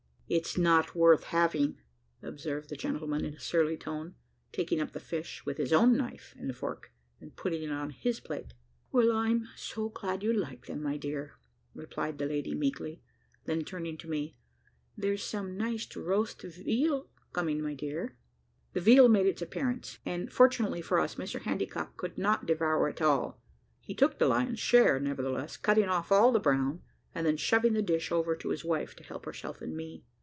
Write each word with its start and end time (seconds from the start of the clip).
"It's 0.33 0.57
not 0.57 0.95
worth 0.95 1.25
halving," 1.25 1.81
observed 2.23 2.69
the 2.69 2.77
gentleman, 2.77 3.25
in 3.25 3.33
a 3.33 3.39
surly 3.41 3.75
tone, 3.75 4.15
taking 4.53 4.79
up 4.79 4.93
the 4.93 5.01
fish 5.01 5.45
with 5.45 5.57
his 5.57 5.73
own 5.73 5.97
knife 5.97 6.33
and 6.39 6.55
fork, 6.55 6.93
and 7.19 7.35
putting 7.35 7.63
it 7.63 7.69
on 7.73 7.89
his 7.89 8.21
plate. 8.21 8.53
"Well, 8.93 9.11
I'm 9.11 9.49
so 9.57 9.89
glad 9.89 10.23
you 10.23 10.31
like 10.31 10.67
them, 10.67 10.81
my 10.81 10.95
dear," 10.95 11.33
replied 11.73 12.17
the 12.17 12.25
lady 12.27 12.55
meekly; 12.55 13.01
then 13.43 13.65
turning 13.65 13.97
to 13.97 14.09
me, 14.09 14.37
"there's 14.95 15.21
some 15.21 15.57
nice 15.57 15.93
roast 15.97 16.43
weal 16.65 17.09
coming, 17.33 17.61
my 17.61 17.73
dear." 17.73 18.15
The 18.71 18.79
veal 18.79 19.09
made 19.09 19.25
its 19.25 19.41
appearance, 19.41 19.99
and 20.05 20.31
fortunately 20.31 20.81
for 20.81 20.97
us 21.01 21.15
Mr 21.15 21.41
Handycock 21.41 21.97
could 21.97 22.17
not 22.17 22.45
devour 22.45 22.87
it 22.87 23.01
all. 23.01 23.43
He 23.81 23.93
took 23.93 24.17
the 24.17 24.29
lion's 24.29 24.61
share, 24.61 24.97
nevertheless, 24.97 25.57
cutting 25.57 25.89
off 25.89 26.09
all 26.09 26.31
the 26.31 26.39
brown, 26.39 26.83
and 27.13 27.25
then 27.27 27.35
shoving 27.35 27.73
the 27.73 27.81
dish 27.81 28.13
over 28.13 28.33
to 28.37 28.49
his 28.51 28.63
wife 28.63 28.95
to 28.95 29.03
help 29.03 29.25
herself 29.25 29.61
and 29.61 29.75
me. 29.75 30.05